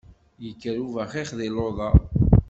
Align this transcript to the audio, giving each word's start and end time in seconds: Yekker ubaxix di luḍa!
Yekker 0.43 0.77
ubaxix 0.87 1.29
di 1.39 1.47
luḍa! 1.55 1.89